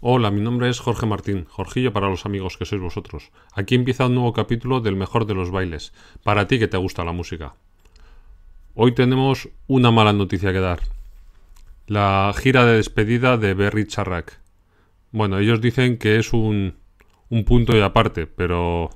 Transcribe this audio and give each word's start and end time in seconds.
Hola, 0.00 0.30
mi 0.30 0.40
nombre 0.40 0.68
es 0.68 0.78
Jorge 0.78 1.06
Martín, 1.06 1.46
Jorgillo 1.46 1.92
para 1.92 2.08
los 2.08 2.24
amigos 2.24 2.56
que 2.56 2.64
sois 2.64 2.80
vosotros. 2.80 3.32
Aquí 3.52 3.74
empieza 3.74 4.06
un 4.06 4.14
nuevo 4.14 4.32
capítulo 4.32 4.80
del 4.80 4.94
mejor 4.94 5.26
de 5.26 5.34
los 5.34 5.50
bailes, 5.50 5.92
para 6.22 6.46
ti 6.46 6.60
que 6.60 6.68
te 6.68 6.76
gusta 6.76 7.02
la 7.02 7.10
música. 7.10 7.56
Hoy 8.76 8.92
tenemos 8.92 9.48
una 9.66 9.90
mala 9.90 10.12
noticia 10.12 10.52
que 10.52 10.60
dar. 10.60 10.78
La 11.88 12.32
gira 12.36 12.64
de 12.64 12.76
despedida 12.76 13.38
de 13.38 13.54
Berry 13.54 13.88
Charrack. 13.88 14.38
Bueno, 15.10 15.40
ellos 15.40 15.60
dicen 15.60 15.98
que 15.98 16.20
es 16.20 16.32
un, 16.32 16.76
un 17.28 17.44
punto 17.44 17.76
y 17.76 17.80
aparte, 17.80 18.28
pero 18.28 18.90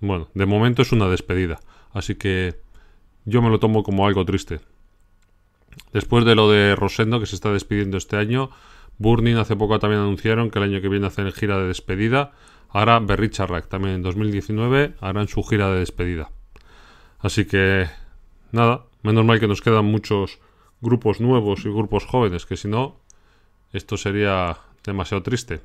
bueno, 0.00 0.30
de 0.32 0.46
momento 0.46 0.80
es 0.80 0.92
una 0.92 1.10
despedida. 1.10 1.60
Así 1.92 2.14
que 2.14 2.58
yo 3.26 3.42
me 3.42 3.50
lo 3.50 3.60
tomo 3.60 3.82
como 3.82 4.06
algo 4.06 4.24
triste. 4.24 4.60
Después 5.92 6.24
de 6.24 6.34
lo 6.34 6.50
de 6.50 6.74
Rosendo, 6.74 7.20
que 7.20 7.26
se 7.26 7.34
está 7.34 7.52
despidiendo 7.52 7.98
este 7.98 8.16
año, 8.16 8.48
Burning 8.98 9.36
hace 9.36 9.56
poco 9.56 9.78
también 9.78 10.02
anunciaron 10.02 10.50
que 10.50 10.58
el 10.58 10.64
año 10.64 10.80
que 10.80 10.88
viene 10.88 11.06
hacen 11.06 11.30
gira 11.32 11.58
de 11.58 11.68
despedida. 11.68 12.32
Ahora 12.68 12.98
Berry 13.00 13.30
Charrack 13.30 13.68
también 13.68 13.96
en 13.96 14.02
2019 14.02 14.94
harán 15.00 15.28
su 15.28 15.42
gira 15.42 15.70
de 15.70 15.80
despedida. 15.80 16.30
Así 17.18 17.44
que 17.44 17.88
nada, 18.50 18.84
menos 19.02 19.24
mal 19.24 19.40
que 19.40 19.48
nos 19.48 19.60
quedan 19.60 19.84
muchos 19.84 20.38
grupos 20.80 21.20
nuevos 21.20 21.64
y 21.64 21.68
grupos 21.68 22.06
jóvenes, 22.06 22.46
que 22.46 22.56
si 22.56 22.68
no, 22.68 22.96
esto 23.72 23.96
sería 23.96 24.58
demasiado 24.84 25.22
triste. 25.22 25.60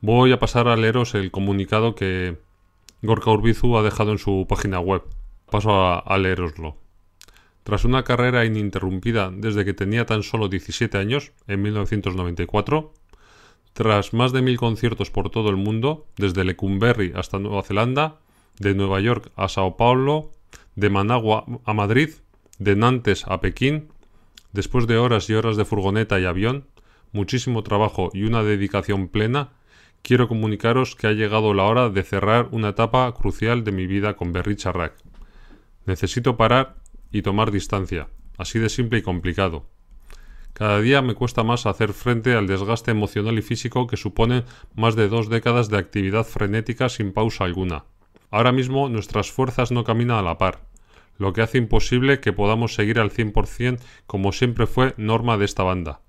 Voy 0.00 0.32
a 0.32 0.38
pasar 0.38 0.68
a 0.68 0.76
leeros 0.76 1.14
el 1.14 1.30
comunicado 1.30 1.94
que 1.94 2.36
Gorka 3.02 3.30
Urbizu 3.30 3.76
ha 3.76 3.82
dejado 3.82 4.12
en 4.12 4.18
su 4.18 4.46
página 4.48 4.80
web. 4.80 5.02
Paso 5.50 5.72
a, 5.72 5.98
a 5.98 6.18
leeroslo. 6.18 6.76
Tras 7.64 7.86
una 7.86 8.04
carrera 8.04 8.44
ininterrumpida 8.44 9.30
desde 9.34 9.64
que 9.64 9.72
tenía 9.72 10.04
tan 10.04 10.22
solo 10.22 10.48
17 10.48 10.98
años, 10.98 11.32
en 11.48 11.62
1994, 11.62 12.92
tras 13.72 14.12
más 14.12 14.32
de 14.32 14.42
mil 14.42 14.58
conciertos 14.58 15.10
por 15.10 15.30
todo 15.30 15.48
el 15.48 15.56
mundo, 15.56 16.06
desde 16.16 16.44
Lecumberri 16.44 17.12
hasta 17.16 17.38
Nueva 17.38 17.62
Zelanda, 17.62 18.20
de 18.58 18.74
Nueva 18.74 19.00
York 19.00 19.32
a 19.34 19.48
Sao 19.48 19.76
Paulo, 19.76 20.30
de 20.76 20.90
Managua 20.90 21.46
a 21.64 21.72
Madrid, 21.72 22.10
de 22.58 22.76
Nantes 22.76 23.24
a 23.26 23.40
Pekín, 23.40 23.88
después 24.52 24.86
de 24.86 24.98
horas 24.98 25.28
y 25.30 25.34
horas 25.34 25.56
de 25.56 25.64
furgoneta 25.64 26.20
y 26.20 26.26
avión, 26.26 26.66
muchísimo 27.12 27.62
trabajo 27.62 28.10
y 28.12 28.24
una 28.24 28.42
dedicación 28.42 29.08
plena, 29.08 29.52
quiero 30.02 30.28
comunicaros 30.28 30.96
que 30.96 31.06
ha 31.06 31.12
llegado 31.12 31.54
la 31.54 31.64
hora 31.64 31.88
de 31.88 32.02
cerrar 32.02 32.48
una 32.52 32.68
etapa 32.70 33.12
crucial 33.14 33.64
de 33.64 33.72
mi 33.72 33.86
vida 33.86 34.16
con 34.16 34.34
Berry 34.34 34.54
Charrac. 34.54 34.94
Necesito 35.86 36.36
parar 36.36 36.76
y 37.14 37.22
tomar 37.22 37.52
distancia, 37.52 38.08
así 38.36 38.58
de 38.58 38.68
simple 38.68 38.98
y 38.98 39.02
complicado. 39.02 39.70
Cada 40.52 40.80
día 40.80 41.00
me 41.00 41.14
cuesta 41.14 41.44
más 41.44 41.64
hacer 41.64 41.92
frente 41.92 42.34
al 42.34 42.48
desgaste 42.48 42.90
emocional 42.90 43.38
y 43.38 43.42
físico 43.42 43.86
que 43.86 43.96
suponen 43.96 44.42
más 44.74 44.96
de 44.96 45.08
dos 45.08 45.28
décadas 45.28 45.68
de 45.68 45.78
actividad 45.78 46.24
frenética 46.24 46.88
sin 46.88 47.12
pausa 47.12 47.44
alguna. 47.44 47.84
Ahora 48.32 48.50
mismo 48.50 48.88
nuestras 48.88 49.30
fuerzas 49.30 49.70
no 49.70 49.84
caminan 49.84 50.18
a 50.18 50.22
la 50.22 50.38
par, 50.38 50.62
lo 51.16 51.32
que 51.32 51.42
hace 51.42 51.58
imposible 51.58 52.18
que 52.18 52.32
podamos 52.32 52.74
seguir 52.74 52.98
al 52.98 53.12
100% 53.12 53.78
como 54.08 54.32
siempre 54.32 54.66
fue 54.66 54.94
norma 54.96 55.38
de 55.38 55.44
esta 55.44 55.62
banda. 55.62 56.00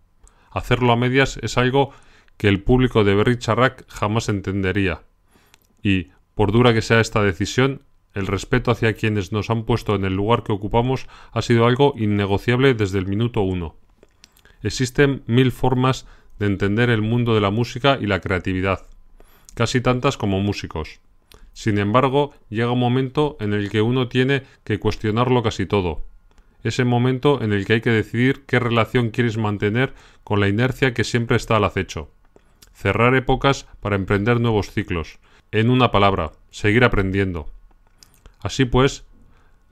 Hacerlo 0.50 0.92
a 0.92 0.96
medias 0.96 1.38
es 1.44 1.60
algo 1.60 1.92
que 2.38 2.48
el 2.48 2.64
público 2.64 3.04
de 3.04 3.14
Berry 3.14 3.38
Charrac 3.38 3.86
jamás 3.90 4.28
entendería. 4.28 5.04
Y, 5.84 6.08
por 6.34 6.52
dura 6.52 6.74
que 6.74 6.82
sea 6.82 7.00
esta 7.00 7.22
decisión, 7.22 7.84
el 8.16 8.28
respeto 8.28 8.72
hacia 8.72 8.94
quienes 8.94 9.32
nos 9.32 9.50
han 9.50 9.66
puesto 9.66 9.94
en 9.94 10.06
el 10.06 10.16
lugar 10.16 10.44
que 10.44 10.54
ocupamos 10.54 11.08
ha 11.32 11.42
sido 11.42 11.66
algo 11.68 11.94
innegociable 11.98 12.74
desde 12.74 12.98
el 12.98 13.06
minuto 13.06 13.42
uno. 13.42 13.76
Existen 14.64 15.22
mil 15.28 15.52
formas 15.52 16.08
de 16.40 16.48
entender 16.48 16.90
el 16.90 17.02
mundo 17.02 17.36
de 17.36 17.42
la 17.42 17.52
música 17.52 18.00
y 18.02 18.08
la 18.08 18.22
creatividad, 18.22 18.88
casi 19.54 19.82
tantas 19.82 20.18
como 20.18 20.40
músicos. 20.40 21.02
Sin 21.54 21.78
embargo, 21.78 22.34
llega 22.50 22.72
un 22.72 22.80
momento 22.80 23.38
en 23.40 23.54
el 23.54 23.70
que 23.70 23.82
uno 23.82 24.08
tiene 24.08 24.44
que 24.64 24.80
cuestionarlo 24.80 25.44
casi 25.44 25.66
todo. 25.66 26.02
Ese 26.64 26.84
momento 26.84 27.42
en 27.44 27.54
el 27.54 27.66
que 27.66 27.74
hay 27.74 27.82
que 27.82 27.92
decidir 27.92 28.44
qué 28.46 28.60
relación 28.60 29.12
quieres 29.12 29.38
mantener 29.38 29.94
con 30.24 30.40
la 30.40 30.48
inercia 30.48 30.94
que 30.94 31.04
siempre 31.04 31.38
está 31.38 31.58
al 31.58 31.64
acecho. 31.64 32.10
Cerrar 32.74 33.16
épocas 33.16 33.68
para 33.80 33.96
emprender 33.96 34.42
nuevos 34.42 34.72
ciclos. 34.72 35.20
En 35.52 35.70
una 35.70 35.92
palabra, 35.92 36.32
seguir 36.50 36.84
aprendiendo. 36.84 37.55
Así 38.46 38.66
pues, 38.66 39.06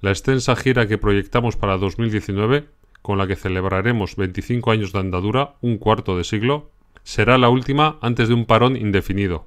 la 0.02 0.10
extensa 0.10 0.56
gira 0.56 0.88
que 0.88 0.98
proyectamos 0.98 1.56
para 1.56 1.78
2019, 1.78 2.66
con 3.04 3.20
la 3.20 3.28
que 3.28 3.36
celebraremos 3.36 4.16
25 4.16 4.72
años 4.72 4.92
de 4.92 4.98
andadura, 4.98 5.54
un 5.62 5.78
cuarto 5.78 6.18
de 6.18 6.24
siglo, 6.24 6.72
será 7.04 7.38
la 7.38 7.50
última 7.50 8.00
antes 8.02 8.30
de 8.30 8.34
un 8.34 8.48
parón 8.48 8.76
indefinido. 8.76 9.46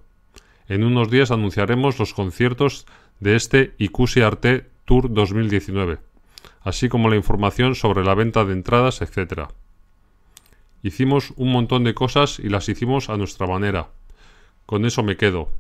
En 0.69 0.85
unos 0.85 1.11
días 1.11 1.33
anunciaremos 1.33 1.99
los 1.99 2.15
conciertos 2.15 2.87
de 3.19 3.35
este 3.35 3.75
Ikusi 3.79 4.21
Arte 4.21 4.71
Tour 4.85 5.13
2019, 5.13 5.99
así 6.61 6.89
como 6.89 7.09
la 7.09 7.17
información 7.17 7.75
sobre 7.75 8.05
la 8.05 8.15
venta 8.15 8.45
de 8.45 8.53
entradas, 8.53 9.03
etc. 9.03 9.49
Hicimos 10.85 11.33
un 11.35 11.51
montón 11.51 11.83
de 11.83 11.95
cosas 11.95 12.39
y 12.39 12.49
las 12.49 12.69
hicimos 12.69 13.11
a 13.11 13.17
nuestra 13.17 13.49
manera. 13.49 13.89
Con 14.67 14.85
eso 14.85 15.03
me 15.03 15.17
quedo. 15.17 15.51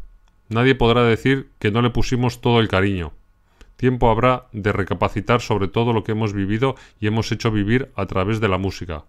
Nadie 0.51 0.77
podrá 0.77 1.03
decir 1.03 1.51
que 1.59 1.73
no 1.73 1.83
le 1.83 1.91
pusimos 1.91 2.41
todo 2.41 2.61
el 2.61 2.69
cariño 2.69 3.13
tiempo 3.77 4.11
habrá 4.11 4.47
de 4.53 4.73
recapacitar 4.73 5.41
sobre 5.41 5.69
todo 5.69 5.93
lo 5.93 6.05
que 6.05 6.13
hemos 6.13 6.33
vivido 6.33 6.75
y 7.01 7.07
hemos 7.07 7.31
hecho 7.33 7.51
vivir 7.51 7.91
a 7.95 8.07
través 8.07 8.41
de 8.41 8.49
la 8.49 8.59
música. 8.59 9.05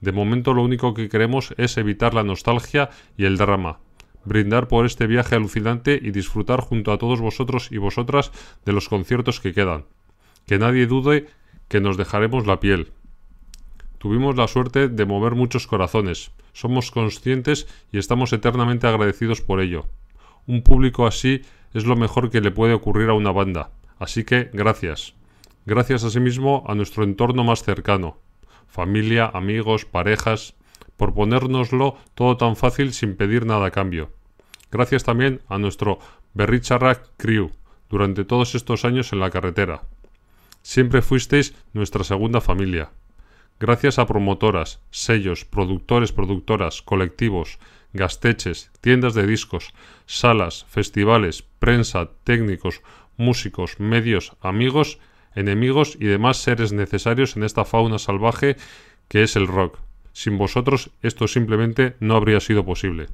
De 0.00 0.12
momento 0.12 0.54
lo 0.54 0.62
único 0.62 0.94
que 0.94 1.08
queremos 1.08 1.54
es 1.56 1.76
evitar 1.76 2.14
la 2.14 2.24
nostalgia 2.24 2.90
y 3.16 3.24
el 3.24 3.36
drama, 3.36 3.78
brindar 4.24 4.68
por 4.68 4.86
este 4.86 5.06
viaje 5.06 5.34
alucinante 5.34 5.98
y 6.00 6.10
disfrutar 6.10 6.60
junto 6.60 6.92
a 6.92 6.98
todos 6.98 7.20
vosotros 7.20 7.70
y 7.70 7.78
vosotras 7.78 8.32
de 8.64 8.72
los 8.72 8.88
conciertos 8.88 9.40
que 9.40 9.52
quedan. 9.52 9.84
Que 10.46 10.58
nadie 10.58 10.86
dude 10.86 11.26
que 11.68 11.80
nos 11.80 11.96
dejaremos 11.96 12.46
la 12.46 12.60
piel. 12.60 12.92
Tuvimos 13.98 14.36
la 14.36 14.48
suerte 14.48 14.88
de 14.88 15.06
mover 15.06 15.34
muchos 15.34 15.66
corazones, 15.66 16.30
somos 16.52 16.90
conscientes 16.90 17.66
y 17.90 17.98
estamos 17.98 18.32
eternamente 18.32 18.86
agradecidos 18.86 19.40
por 19.40 19.60
ello. 19.60 19.86
Un 20.46 20.62
público 20.62 21.06
así 21.06 21.42
es 21.72 21.86
lo 21.86 21.96
mejor 21.96 22.30
que 22.30 22.42
le 22.42 22.50
puede 22.50 22.74
ocurrir 22.74 23.08
a 23.08 23.14
una 23.14 23.32
banda, 23.32 23.70
Así 23.98 24.24
que 24.24 24.50
gracias. 24.52 25.14
Gracias 25.66 26.04
asimismo 26.04 26.64
a 26.66 26.74
nuestro 26.74 27.04
entorno 27.04 27.44
más 27.44 27.62
cercano, 27.62 28.18
familia, 28.66 29.30
amigos, 29.32 29.84
parejas, 29.84 30.54
por 30.96 31.14
ponérnoslo 31.14 31.96
todo 32.14 32.36
tan 32.36 32.56
fácil 32.56 32.92
sin 32.92 33.16
pedir 33.16 33.46
nada 33.46 33.66
a 33.66 33.70
cambio. 33.70 34.10
Gracias 34.70 35.04
también 35.04 35.40
a 35.48 35.58
nuestro 35.58 35.98
Berricharrack 36.34 37.10
Crew 37.16 37.50
durante 37.88 38.24
todos 38.24 38.54
estos 38.54 38.84
años 38.84 39.12
en 39.12 39.20
la 39.20 39.30
carretera. 39.30 39.82
Siempre 40.62 41.02
fuisteis 41.02 41.54
nuestra 41.72 42.04
segunda 42.04 42.40
familia. 42.40 42.90
Gracias 43.60 43.98
a 43.98 44.06
promotoras, 44.06 44.80
sellos, 44.90 45.44
productores, 45.44 46.12
productoras, 46.12 46.82
colectivos, 46.82 47.58
gasteches, 47.92 48.70
tiendas 48.80 49.14
de 49.14 49.26
discos, 49.26 49.72
salas, 50.06 50.66
festivales, 50.68 51.44
prensa, 51.60 52.10
técnicos, 52.24 52.82
músicos, 53.16 53.78
medios, 53.80 54.36
amigos, 54.40 54.98
enemigos 55.34 55.96
y 56.00 56.06
demás 56.06 56.38
seres 56.38 56.72
necesarios 56.72 57.36
en 57.36 57.42
esta 57.42 57.64
fauna 57.64 57.98
salvaje 57.98 58.56
que 59.08 59.22
es 59.22 59.36
el 59.36 59.46
rock. 59.46 59.78
Sin 60.12 60.38
vosotros 60.38 60.90
esto 61.02 61.26
simplemente 61.28 61.96
no 62.00 62.14
habría 62.16 62.40
sido 62.40 62.64
posible. 62.64 63.08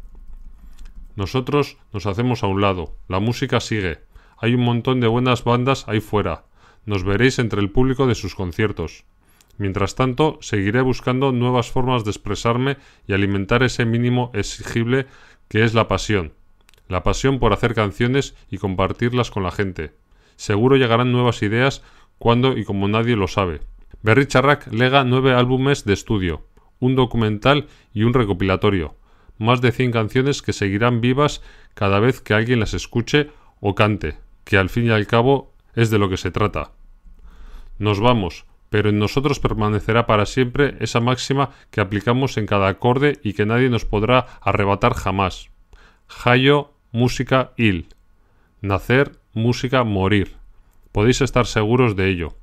Nosotros 1.16 1.78
nos 1.92 2.06
hacemos 2.06 2.42
a 2.42 2.46
un 2.46 2.60
lado, 2.60 2.94
la 3.08 3.20
música 3.20 3.60
sigue, 3.60 4.00
hay 4.38 4.54
un 4.54 4.62
montón 4.62 5.00
de 5.00 5.08
buenas 5.08 5.44
bandas 5.44 5.86
ahí 5.88 6.00
fuera, 6.00 6.44
nos 6.86 7.04
veréis 7.04 7.38
entre 7.38 7.60
el 7.60 7.70
público 7.70 8.06
de 8.06 8.14
sus 8.14 8.34
conciertos. 8.34 9.04
Mientras 9.58 9.94
tanto, 9.94 10.38
seguiré 10.40 10.80
buscando 10.80 11.32
nuevas 11.32 11.70
formas 11.70 12.04
de 12.04 12.10
expresarme 12.10 12.78
y 13.06 13.12
alimentar 13.12 13.62
ese 13.62 13.84
mínimo 13.84 14.30
exigible 14.32 15.06
que 15.48 15.64
es 15.64 15.74
la 15.74 15.88
pasión, 15.88 16.32
la 16.90 17.02
pasión 17.02 17.38
por 17.38 17.52
hacer 17.52 17.74
canciones 17.74 18.34
y 18.50 18.58
compartirlas 18.58 19.30
con 19.30 19.44
la 19.44 19.52
gente. 19.52 19.92
Seguro 20.36 20.76
llegarán 20.76 21.12
nuevas 21.12 21.42
ideas 21.42 21.82
cuando 22.18 22.58
y 22.58 22.64
como 22.64 22.88
nadie 22.88 23.16
lo 23.16 23.28
sabe. 23.28 23.60
Berry 24.02 24.26
Charrac 24.26 24.66
lega 24.72 25.04
nueve 25.04 25.32
álbumes 25.32 25.84
de 25.84 25.92
estudio, 25.92 26.46
un 26.80 26.96
documental 26.96 27.68
y 27.94 28.02
un 28.02 28.12
recopilatorio, 28.12 28.96
más 29.38 29.60
de 29.60 29.72
100 29.72 29.92
canciones 29.92 30.42
que 30.42 30.52
seguirán 30.52 31.00
vivas 31.00 31.42
cada 31.74 32.00
vez 32.00 32.20
que 32.20 32.34
alguien 32.34 32.60
las 32.60 32.74
escuche 32.74 33.30
o 33.60 33.74
cante, 33.74 34.18
que 34.44 34.58
al 34.58 34.68
fin 34.68 34.86
y 34.86 34.90
al 34.90 35.06
cabo 35.06 35.54
es 35.74 35.90
de 35.90 35.98
lo 35.98 36.08
que 36.08 36.16
se 36.16 36.30
trata. 36.30 36.72
Nos 37.78 38.00
vamos, 38.00 38.46
pero 38.68 38.90
en 38.90 38.98
nosotros 38.98 39.38
permanecerá 39.38 40.06
para 40.06 40.26
siempre 40.26 40.76
esa 40.80 41.00
máxima 41.00 41.50
que 41.70 41.80
aplicamos 41.80 42.36
en 42.36 42.46
cada 42.46 42.68
acorde 42.68 43.18
y 43.22 43.34
que 43.34 43.46
nadie 43.46 43.70
nos 43.70 43.84
podrá 43.84 44.26
arrebatar 44.40 44.94
jamás. 44.94 45.50
Hayo 46.24 46.72
música 46.92 47.52
il. 47.56 47.88
Nacer, 48.60 49.12
música, 49.32 49.84
morir. 49.84 50.36
Podéis 50.92 51.20
estar 51.20 51.46
seguros 51.46 51.96
de 51.96 52.08
ello. 52.08 52.34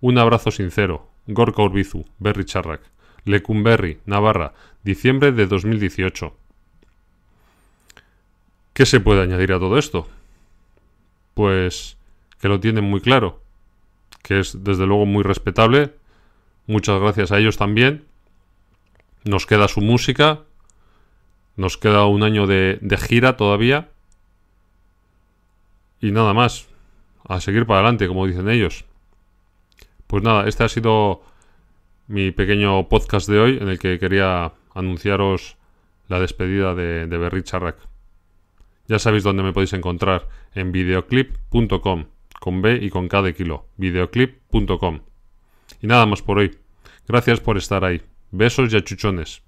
Un 0.00 0.18
abrazo 0.18 0.50
sincero. 0.50 1.08
Gorka 1.26 1.62
Urbizu, 1.62 2.04
Berry 2.18 2.44
Charrac. 2.44 2.82
Lecumberri, 3.24 4.00
Navarra, 4.04 4.52
diciembre 4.82 5.32
de 5.32 5.46
2018. 5.46 6.36
¿Qué 8.74 8.86
se 8.86 9.00
puede 9.00 9.22
añadir 9.22 9.52
a 9.52 9.58
todo 9.58 9.78
esto? 9.78 10.08
Pues 11.32 11.96
que 12.40 12.48
lo 12.48 12.60
tienen 12.60 12.84
muy 12.84 13.00
claro, 13.00 13.40
que 14.22 14.40
es 14.40 14.62
desde 14.62 14.86
luego 14.86 15.06
muy 15.06 15.22
respetable. 15.22 15.94
Muchas 16.66 17.00
gracias 17.00 17.32
a 17.32 17.38
ellos 17.38 17.56
también. 17.56 18.04
Nos 19.24 19.46
queda 19.46 19.68
su 19.68 19.80
música, 19.80 20.40
nos 21.56 21.78
queda 21.78 22.04
un 22.04 22.22
año 22.22 22.46
de 22.46 22.98
gira 23.08 23.38
todavía. 23.38 23.88
Y 26.04 26.12
nada 26.12 26.34
más, 26.34 26.68
a 27.26 27.40
seguir 27.40 27.64
para 27.64 27.80
adelante, 27.80 28.06
como 28.08 28.26
dicen 28.26 28.50
ellos. 28.50 28.84
Pues 30.06 30.22
nada, 30.22 30.46
este 30.46 30.62
ha 30.62 30.68
sido 30.68 31.22
mi 32.08 32.30
pequeño 32.30 32.90
podcast 32.90 33.26
de 33.26 33.38
hoy 33.38 33.56
en 33.58 33.70
el 33.70 33.78
que 33.78 33.98
quería 33.98 34.52
anunciaros 34.74 35.56
la 36.08 36.20
despedida 36.20 36.74
de, 36.74 37.06
de 37.06 37.16
Berry 37.16 37.42
Charrac. 37.42 37.78
Ya 38.86 38.98
sabéis 38.98 39.24
dónde 39.24 39.42
me 39.42 39.54
podéis 39.54 39.72
encontrar 39.72 40.28
en 40.54 40.72
videoclip.com 40.72 42.04
con 42.38 42.60
B 42.60 42.80
y 42.82 42.90
con 42.90 43.08
K 43.08 43.22
de 43.22 43.34
kilo, 43.34 43.68
videoclip.com. 43.78 45.00
Y 45.80 45.86
nada 45.86 46.04
más 46.04 46.20
por 46.20 46.36
hoy. 46.36 46.58
Gracias 47.08 47.40
por 47.40 47.56
estar 47.56 47.82
ahí. 47.82 48.02
Besos 48.30 48.74
y 48.74 48.76
achuchones. 48.76 49.43